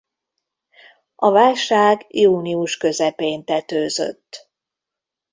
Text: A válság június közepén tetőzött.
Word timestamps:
A 1.15 1.31
válság 1.31 2.05
június 2.15 2.77
közepén 2.77 3.43
tetőzött. 3.43 4.49